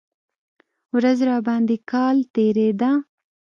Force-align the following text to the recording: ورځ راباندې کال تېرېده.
ورځ 0.95 1.19
راباندې 1.29 1.77
کال 1.91 2.17
تېرېده. 2.33 2.91